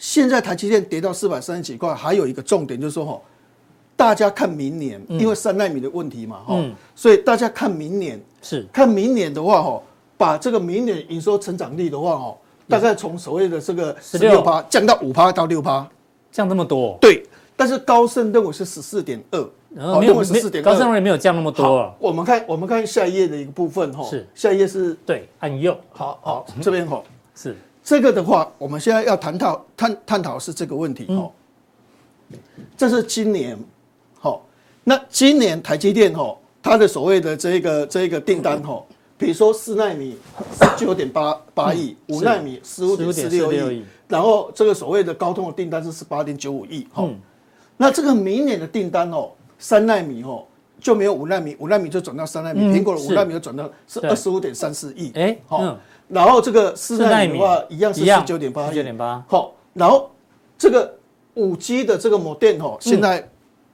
[0.00, 3.20] 现在台积电跌到四百三十几块，还有一个重点就是说哈，
[3.96, 8.20] 大家看明年，因为三纳米的问题嘛哈，所以大家看明年。
[8.40, 8.64] 是。
[8.72, 9.82] 看明年的话哈，
[10.16, 12.36] 把这个明年营收成长率的话哈，
[12.68, 14.42] 大概从所谓的这个十六。
[14.42, 15.88] 趴降到五趴到六趴，
[16.30, 16.96] 降这么多？
[17.00, 17.24] 对，
[17.56, 21.92] 但是高盛认为是十四点二，没有十四点，高盛认为没有降那么多。
[21.98, 24.26] 我们看我们看下一页的一个部分哈，是。
[24.34, 27.02] 下一页是对按右，好好这边哈
[27.34, 27.56] 是。
[27.82, 31.32] 这个的话，我们现在要谈讨探探讨是这个问题哦。
[32.76, 33.58] 这是今年，
[34.18, 34.44] 好，
[34.84, 38.84] 那今年台积电哈，它的所谓的这个这个订单哈，
[39.18, 40.16] 比如说四纳米
[40.52, 47.06] 十九点八八亿，五纳米十五点四六亿，然后这个所谓的高通的订单是十八点九五亿，哈。
[47.76, 50.44] 那这个明年的订单哦，三纳米哦
[50.80, 55.76] 就没有五纳米，五纳米就转到三纳米，苹果的五纳米就转到是二十五点三四亿，哎，好。
[56.06, 59.22] 然后这个四纳米的话，一样是十九点八，十九点八。
[59.28, 60.10] 好，然后
[60.56, 60.96] 这个
[61.34, 63.28] 五 G 的这个 modem 哈，现在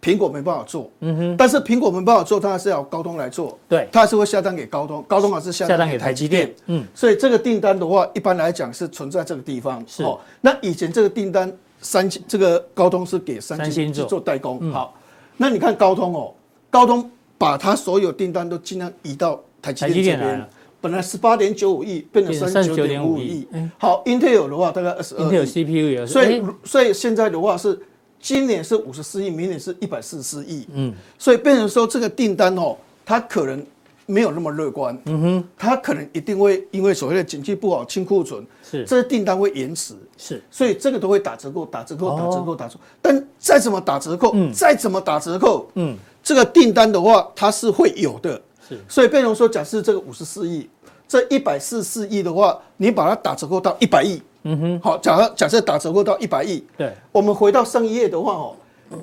[0.04, 10.04] 苹果没办法做，嗯哼，但是苹果没办法做，它还是要高通来做，对，它还是会下单给高通，高通还是下单给台积电，嗯，所以这个订单的话，一般来讲是存在这个地方，是。
[10.42, 14.94] 那以前这个订单三星这个高通是给三星去做代工，好，
[15.38, 16.34] 那你看高通哦，
[16.68, 20.46] 高通把它所有订单都尽量移到台积电这边。
[20.82, 27.80] 本来十八点九五亿变成三十九点五亿，好，Intel 的话大概二十二亿，Intel CPU 也是，所以所以现在的话是
[28.24, 33.62] 今年是五十四亿，明年是一百四十四亿，嗯，所以变成说这个订单哦，它可能
[34.06, 50.66] 没有那么乐观，嗯哼，它可能一定会因为所谓的景气不好清库存，是，这些订单会延迟，是，所以这个都会打折扣，打折扣，打折扣，打折扣，但再怎么打折扣，再怎么打折扣，嗯，这个订单的话它是会有的，是，所以变成说假设这个五十四亿。
[51.06, 58.54] 这一百四十四亿的话，你把它打折扣到一百亿，嗯哼，好，假设假设打折扣到一百亿，对，我们回到上一页的话哦，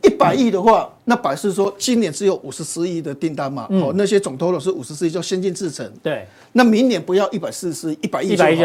[0.04, 5.92] 一百亿的话，那表示说今年只有五十四亿的订单嘛，哦，那些总投入是五十四亿，叫先进制程。
[6.04, 8.30] 对，那明年不要一百四十亿，一百亿。
[8.30, 8.64] 一百亿，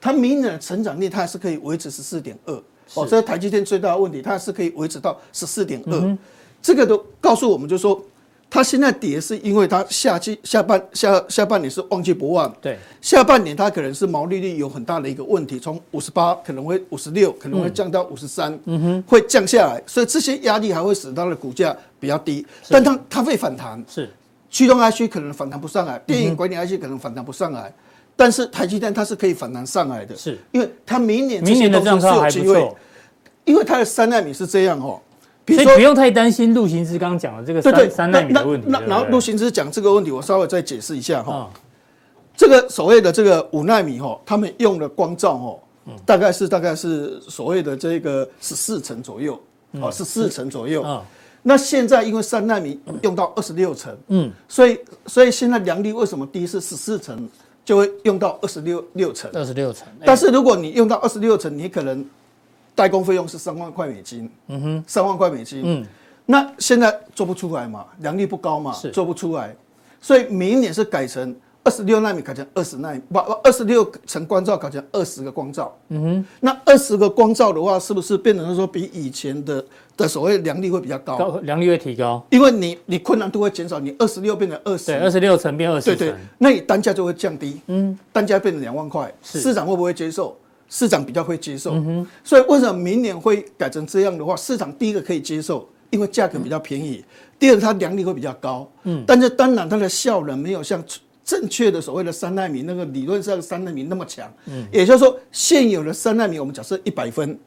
[0.00, 2.54] 它明年的成长率它还是可以维持十四点二。
[2.94, 6.18] 哦，这是台积电最大的问题，它还是可以维持到十四点二。
[6.60, 8.00] 这个都告诉我们，就是说。
[8.48, 24.08] 它现在跌是因为它下季下半下下半年是旺季不旺，对，下半年它可能是毛利率有很大的一个问题，从五十八可能会五十六，可能会降到五十三，嗯哼，会降下来，所以这些压力还会使它的股价比较低，但它它会反弹，是。
[24.48, 27.70] 驱动 IC 可能反弹不上来，电影管理 IC 可能反弹不上来，
[28.14, 30.38] 但是台积电它是可以反弹上来的，是。
[30.52, 32.74] 因为它明年明年的状况还不错，
[33.44, 34.98] 因为它的三纳米是这样哦。
[35.46, 38.66] 所以不用太担心陆行之刚刚讲的这个三三纳米的问题。
[38.68, 41.48] 那然后陆行之讲这个问题，我稍微再解释一下哈。
[42.36, 49.40] 这个所谓的这个五纳米哈，他们用的光照哈，大概是大概是所谓的这个十四层左右，
[49.80, 50.84] 哦，十四层左右。
[51.42, 56.44] 那现在因为三纳米用到二十六层，嗯，所以所以现在良率为什么低？
[56.44, 57.28] 是十四层
[57.64, 59.86] 就会用到二十六六层，二十六层。
[60.04, 62.04] 但是如果你用到二十六层，你可能。
[62.76, 65.84] 代工费用是三万块美金，嗯哼，三万块美金，嗯，
[66.26, 68.90] 那现在做不出来嘛，良率不高嘛，是。
[68.90, 69.56] 做不出来，
[69.98, 71.34] 所以明年是改成
[71.64, 79.64] 二十六纳米，改成二十纳米，不，二十六层光罩改成二十个光罩，嗯哼，那二十个光罩的话，是不是变成说比以前的
[79.96, 81.16] 的所谓良率会比较高？
[81.16, 90.36] 高，良率会提高，因为你你困难度会减少，你二十六变成二十，对，二十六层变二十，对对，那你单价就会降低，嗯，单价变成两万块，市场会不会接受？
[90.68, 91.74] 市场比较会接受，
[92.24, 94.34] 所以为什么明年会改成这样的话？
[94.36, 97.04] 市场第一个可以接受，因为价格比较便宜；
[97.38, 98.70] 第二个它良率会比较高。
[98.84, 100.82] 嗯，但是当然它的效能没有像
[101.24, 104.32] 正确的所谓的三纳米那个理论上三纳米那么强。
[104.46, 107.38] 嗯，也就是说现有的三纳米，我们假设一百分。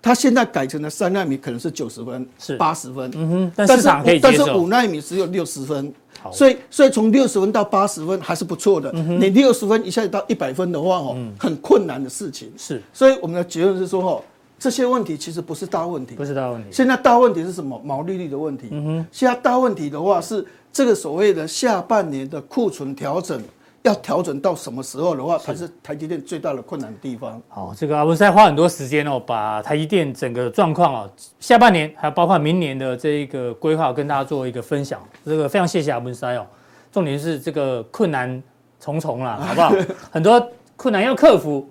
[0.00, 5.92] 它现在改成了三纳米，可能是九十分，是八十分，嗯哼，但是但是五纳米只有六十分，
[6.32, 8.92] 所以所以从六十分到八十分还是不错的。
[8.92, 12.52] 你六十分一下子到一百分的话，哦，很困难的事情。
[12.56, 14.22] 是，所以我们的结论是说，哦，
[14.58, 16.68] 这些问题其实不是大问题，不是大问题。
[16.72, 17.80] 现在大问题是什么？
[17.84, 18.68] 毛利率的问题。
[18.70, 23.40] 嗯哼，现在大问题的话是这个所谓的下半年的库存调整。
[23.82, 27.40] 要调整到什么时候的话，才是台积电最大的困难的地方。
[27.48, 35.00] 好，这个阿文师花很多时间哦，把台积电整个状况哦，下半年还有包括明年的这一个规划，跟大家做一个分享。
[35.24, 36.46] 这个非常谢谢阿文塞哦。
[36.90, 38.42] 重点是这个困难
[38.80, 39.72] 重重啦， 好不好？
[40.10, 40.44] 很多
[40.76, 41.66] 困难要克服。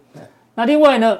[0.55, 1.19] 那另外呢，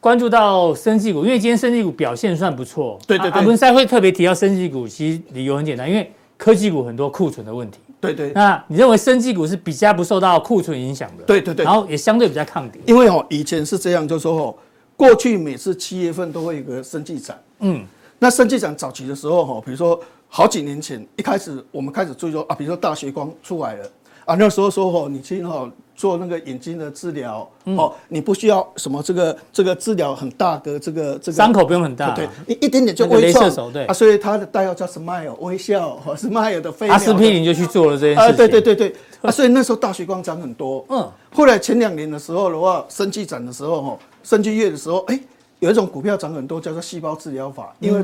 [0.00, 2.98] 关注到生技股，因为今天生技股表现算不错。
[3.06, 3.40] 对对对。
[3.40, 7.78] 阿文塞会特别提到生技股，其实理由很简单，因为科技股很多库存的问题。
[8.00, 11.24] 对对，那你认为生技股是比较不受到库存影响的？
[11.24, 12.80] 对对对，然后也相对比较抗跌。
[12.86, 14.54] 因为哦，以前是这样，就是说哦，
[14.96, 17.38] 过去每次七月份都会有个生技展。
[17.58, 17.84] 嗯，
[18.18, 23.86] 那生技展早期的时候哈，比如说好几年前一开始我们开始注意说啊，比如说大学光出来了
[24.24, 25.70] 啊，那时候说哦，你去哈。
[26.00, 33.84] 做那个眼睛的治疗，哦，你不需要什么这个这个治疗很大的这个这个伤口不用很大，对，一一点点就微创，对。
[33.84, 36.88] 啊，所以它的代号叫 Smile 微笑，和 Smile 的飞。
[36.88, 45.20] 阿司匹林就去做了这件事情，对对对对，啊，所以那时候大学光涨很多，嗯，后来前两年的时候的话，生技展的时候哈，生技月的时候，哎，
[45.58, 48.02] 有一种股票涨很多，叫做细胞治疗法，因为。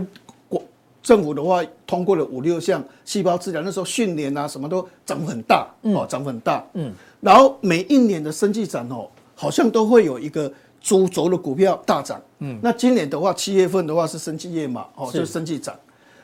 [1.02, 14.18] 政府的话通过了五六项细胞治疗，那时候训练啊什么都涨很大，哦，涨很大，嗯，然后每一年的生技展哦，好像都会有一个主轴的股票大涨，嗯，那今年的话七月份的话是。
[14.18, 15.78] 生技业嘛，哦，就是生技展，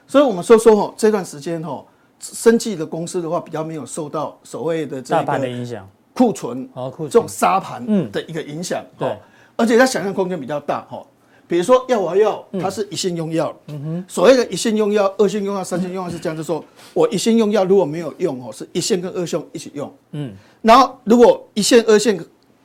[0.07, 1.85] 所以我们说说哦，这段时间哦，
[2.20, 7.11] 生技的公司的话比较没有受到所谓的这个大盘的影响，库存哦，库存。
[7.11, 9.16] 这种杀盘的一个影响，对，
[9.57, 11.05] 而且它想象空间比较大，哈。
[11.53, 13.55] 比如说药丸药，它是一线用药。
[13.67, 19.93] 嗯哼，所谓的一线用药、二线用药、三线用药是这样，就是说我一线用药如果没有用哦，是一线跟二线一起用。
[20.12, 22.19] 嗯，然后如果一线、二线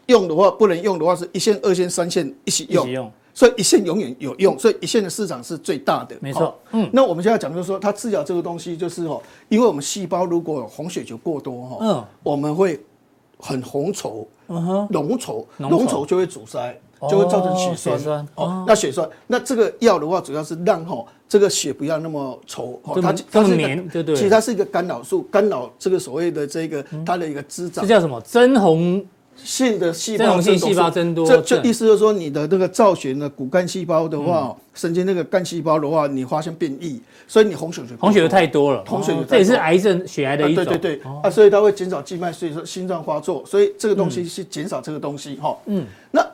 [0.06, 2.86] 用的话，不能用的话，是一线、二线、三线一起用。
[2.86, 3.12] 一起用。
[3.34, 6.16] 所以一线永远有用，所以一线的市场是最大的。
[6.22, 6.58] 没错。
[6.72, 12.80] 嗯，那我们现在讲就是说，它治疗这个东西就是哦，因为我们细胞如果红血球过多哈，嗯，我们会
[13.38, 16.80] 很红稠，嗯哼，浓稠，浓稠就会阻塞。
[17.10, 27.84] 就会造成血栓，哦，血栓哦，那血栓，那这个药的话，主要是让哈这个血不要那么稠，它它是黏，对对，其实它是一个干扰素，干扰这个所谓的这个它的一个滋长。
[27.84, 28.20] 这叫什么？
[28.22, 29.06] 增红
[29.36, 31.28] 性的细胞，增红性细胞增多。
[31.28, 40.64] 这这意思就是说，你的那个造血的骨干细胞的话，神经那个干细胞的话，你发现变异，所以你红血球红血球太多了，红血球这也是癌症血癌的一种。
[40.66, 45.56] 对对对，啊，所以它会减少静脉，所以说心脏发作，所以这个东西是减少这个东西哈。
[45.66, 46.26] 嗯，那。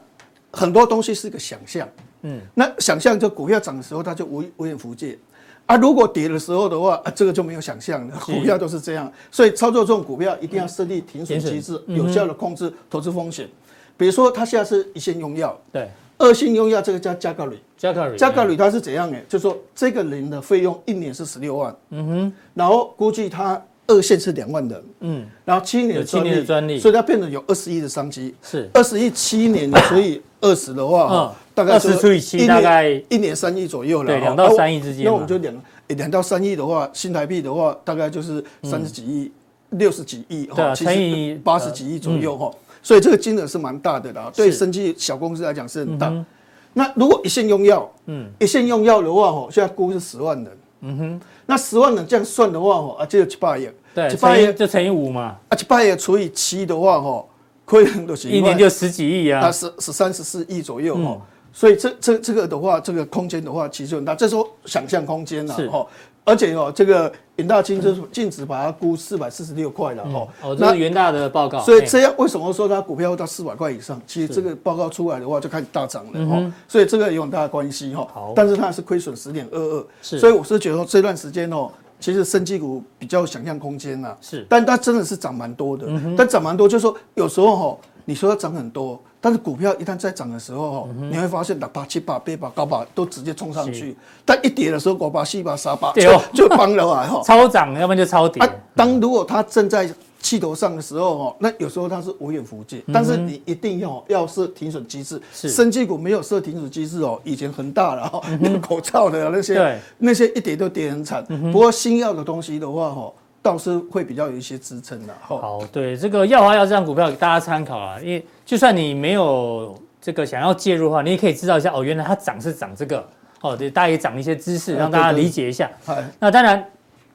[0.53, 1.89] 很多东西是个想象，
[2.21, 5.17] 嗯，那想象就股票涨的时候，它就无无远弗届，
[5.65, 8.17] 啊，如果跌的时候的话，啊，这个就没有想象了。
[8.19, 13.49] 股票都是这样，所以操作这种股票一定要设立停损机制，有效的控制投资风险。
[13.97, 19.17] 比如说，它现在是一线用药，对，二线用药这个叫加卡瑞，加卡瑞，加卡瑞它是怎样呢？
[19.27, 28.69] 就是说这个人的费用一年是十六万，嗯哼，然后估计他二线是两万人，嗯，然后七年的专利，专利，所以它变成有二十亿的商机，是。
[28.73, 35.53] 二十亿七年， 所以二十的话，嗯，大概是除以七，大概一年三亿左右了，对，两到三亿之间，那我们就两
[35.89, 39.31] 两到三亿的话，新台币的话，大概就是三十几亿、
[39.71, 42.51] 六十几亿，哈，乘以八十几亿左右，哈。
[42.81, 46.09] 所以这个金额是蛮大的啦，对生技小公司来讲是很大。
[46.09, 46.25] 嗯、
[46.73, 50.47] 那如果一线用药，嗯，一线用药的话，吼，现在估是十万人，
[50.85, 57.25] 嗯哼，那十万人这样算的话，哦，啊，就有七八亿，对，七八亿就乘以五嘛，啊，七八亿除以七的话，哦，
[57.63, 61.21] 亏很多钱，一年就十几亿啊，啊，十十三十四亿左右，哦、嗯，
[61.53, 65.89] 所以这这这个的话，这个空间的话其实很大，这时候想象空间了，吼。
[66.25, 70.27] 而且哦，这个元大金就是净值把它估四百四十六块了哦。
[70.41, 71.59] 哦，这是元大的报告。
[71.59, 74.01] 所以这样为什么说它股票会到四百块以上？
[74.07, 76.53] 其实这个报告出来的话就开始大涨了哈。
[76.67, 78.07] 所以这个有很大的关系哈。
[78.13, 78.33] 好。
[78.35, 79.85] 但是它是亏损十点二二。
[80.01, 80.17] 是。
[80.19, 84.15] 所以我是觉得说这段时间哦，其实生技股比较有想象空间呐。
[84.21, 84.45] 是。
[84.47, 85.87] 但它真的是涨蛮多的。
[85.87, 86.15] 嗯。
[86.15, 89.01] 但涨蛮多，就是说有时候哈，你说它涨很多。
[89.23, 93.95] 但是股票一旦在涨的时候，你会发现六百、七八、八百、高把都直接冲上去。
[94.25, 97.21] 但一跌的时候，五把、七把、三把就 就崩了啊！
[97.23, 98.43] 超涨，要不然就超跌。
[98.75, 102.83] 当如果它正在气头上的时候，哈，那有时候它是无远弗届。
[102.93, 105.21] 但是你一定要要设停损机制。
[105.33, 105.47] 是。
[105.47, 111.23] 生技股没有设停损机制哦，以前恒大了哈，那个 口罩的那些，那些一跌都跌很惨。
[111.49, 113.13] 不过新药的东西的话，哈。
[113.43, 115.13] 倒是会比较有一些支撑的。
[115.21, 123.07] 好，对这个药华药这张股票给大家参考啊，因为就算你没有这个想要介入的话，你也可以知道一下哦，原来它涨是涨这个
[123.41, 125.69] 哦，对，大家也涨一些知识，让大家理解一下。
[126.17, 126.65] 那当然，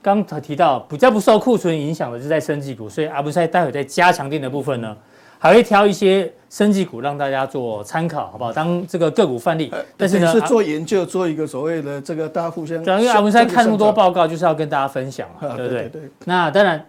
[0.01, 4.97] 刚才提到比较不受库存影响的是在生技股，所以阿不赛待会在加强錠的部分呢。
[5.41, 8.51] 还会挑一些生技股让大家做参考，好不好？
[8.53, 12.79] 当这个个股范例，但是呢，是做研究，做一个所谓的这个大家互相。
[12.79, 15.89] 因为阿文山看那么多报告，就是要跟大家分享嘛，对不对？
[15.91, 16.03] 对。
[16.25, 16.83] 那当然，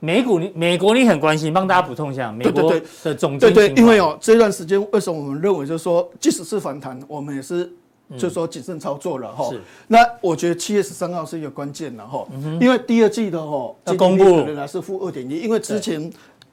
[0.00, 2.72] 美股你美国你很关心，帮大家补充一下美国
[3.04, 3.52] 的总经。
[3.52, 7.70] 对对，因为哦，这段时间为什么我们认为就是说，即使是反弹，我们也是
[8.16, 9.50] 就是说谨慎操作了哈。
[9.50, 9.60] 是。
[9.88, 12.26] 那我觉得七月十三号是一个关键了哈，
[12.58, 16.10] 因为第二季的哈要公布仍然是负二点一，因为之前。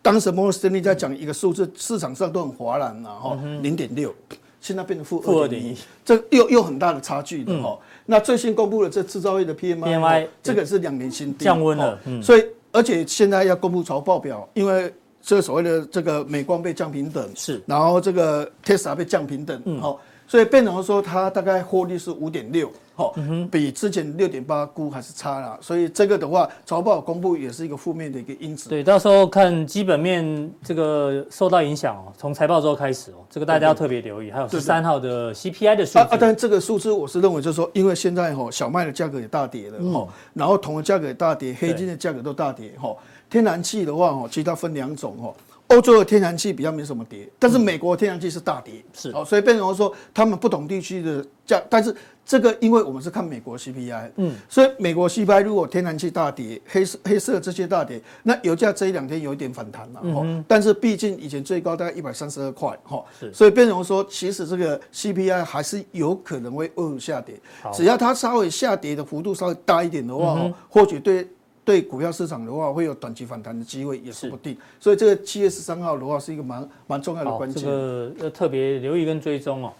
[0.10, 4.12] 当时摩根士丹利在讲一个数字，市场上都很哗然了哈，零点六，
[4.60, 7.78] 现在变成负二点一，这又又很大的差距的哈。
[8.08, 12.00] 那最新公布的这制造业的 PMI，这个是两年新低，降温了。
[12.24, 14.92] 所以而且现在要公布财报表，因为
[15.22, 22.72] 这所谓的这个美光被降平等，是，然后这个 Tesla 被降平等，好，所以变成说它大概获利是五点六。
[22.98, 23.14] 哦，
[23.50, 28.68] 比之前六点八估还是差了，所以这个的话，财报公布也是一个负面的一个因子。
[28.68, 34.30] 对，到时候看基本面这个受到影响哦，从财报之后开始哦，这个大家要特别留意。
[34.30, 36.00] 还有十三号的 CPI 的数字。
[36.00, 42.94] 啊，但这个数字我是认为就是说，因为现在哈小麦的价格也大跌了哈，然后铜的价格也大跌，黑金的价格都大跌哈。
[43.30, 45.34] 天然气的话哈，其实它分两种哈。
[45.70, 49.12] 欧洲的天然气比较没什么跌，但是美国的天然气是大跌，是。
[49.12, 67.40] 哦，所以变成说他们不同地区的价，但是这个因为我们是看美国 CPI，嗯，所以美国 CPI 如果天然气大跌，黑色黑色这些大跌，那油价这一两天有一点反弹了，嗯，但是毕竟以前最高大概一百三十二块，哈，是，所以变成说其实这个 CPI 还是有可能会二下跌，
[67.74, 71.28] 只要它稍微下跌的幅度稍微大一点的话，或许对。
[71.70, 74.58] 对股票市场的话，会有短期反弹的机会，也说不定。
[74.80, 77.64] 所以这个七月十三号的话，是一个蛮蛮重要的关键。
[77.64, 79.72] 这个要特别留意跟追踪哦。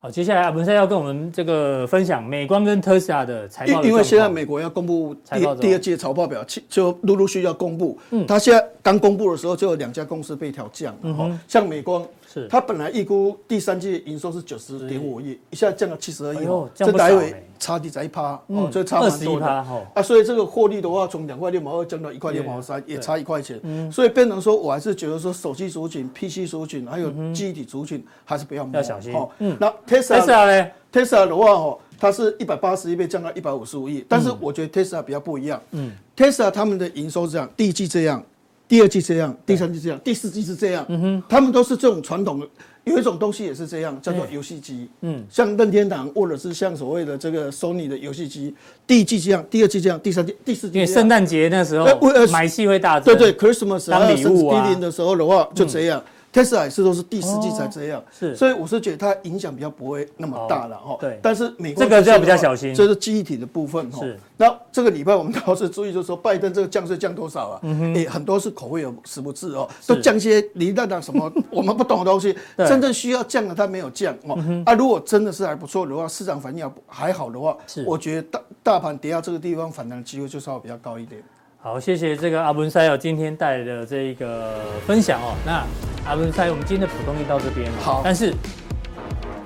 [0.00, 3.82] 好，接下来文山要跟我们这个分享美光跟特斯拉的财报。
[3.84, 7.98] 因为现在美国要公布第第二季财报表，就陆陆续续要公布。
[8.08, 10.96] 嗯，他现在刚公布的时候，就有两家公司被调降。
[11.02, 12.02] 嗯哼，像美光。
[12.34, 16.44] 是，它本来预估第三季营收是九十点五亿，一下降到七十二亿，
[16.74, 20.02] 这待会差的才一趴，哦，这差蛮多的啊。
[20.02, 23.60] 所以这个获利的话，从两块六毛二降到一块六毛三，也差一块钱。
[23.92, 29.14] 所以变成说，我还是觉得说，手机族群、PC 族群，还有记忆体族群，还是不要要小心。
[29.38, 35.62] 嗯，那 Tesla 呢？Tesla 的话，哦，它是一百八十亿被降到一百五十五亿，但是我觉得 Tesla 比较不一样。
[35.70, 38.20] 嗯，Tesla 他们的营收是这样，第一季这样。
[38.66, 40.84] 第二季这样，第三季这样，第四季是这样。
[40.88, 42.46] 嗯哼，他们都是这种传统的，
[42.84, 44.88] 有一种东西也是这样，叫做游戏机。
[45.02, 48.54] 嗯，像任天堂或者是像所谓的这个 Sony 的游戏机，
[48.86, 50.78] 第一季这样，第二季这样，第三季、第四季。
[50.78, 51.86] 因为圣诞节那时候
[52.32, 53.16] 买戏会大增。
[53.16, 56.02] 对对，Christmas 当礼物啊，的时候的话就这样。
[56.34, 60.96] Tesla 也是都是第四季才这样，是，所以我是觉得它影响比较不会那么大了哈。
[61.00, 64.00] 对，但是美国这个就要比较小心，这是记忆体的部分哈。
[64.00, 67.60] 是，那这个礼拜我们倒是注意，就是说拜登这个降税降多少啊？
[67.62, 74.36] 嗯哼，诶，很多是口味有十不至哦，都降些离蛋蛋什么 我们不懂的东西，真正需要降的它没有降哦。
[74.66, 81.22] 啊，如果真的是还不错的话，市场反应还好的话，是，我觉得大大盘跌到这个地方反弹的机会就稍微比较高一点。
[81.64, 85.34] 好，谢谢这个阿文塞哦，今天带来的这一个分享哦。
[85.46, 85.64] 那
[86.06, 87.78] 阿文塞，我们今天的普通就到这边了。
[87.80, 88.26] 好，但是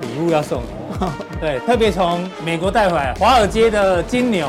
[0.00, 0.60] 礼物要送
[0.98, 1.12] 哦。
[1.40, 4.48] 对，特别从美国带回来华尔街的金牛，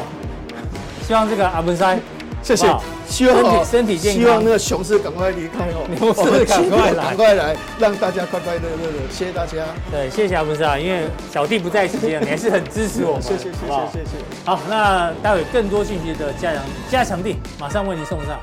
[1.03, 1.99] 希望这个阿文塞，
[2.41, 2.67] 谢谢。
[3.07, 8.99] 希望身体身体健康，希望那个熊市赶快离开哦，牛市赶快来，赶快来，让大家快快乐乐的。
[9.11, 9.65] 谢谢大家。
[9.91, 13.21] 对，谢谢阿文塞啊，因为小弟不在时间，你还是很支持我们。
[13.23, 14.17] 谢谢谢谢谢谢。
[14.45, 18.39] 好，那待会更多信息的加强加强地马上为您送上。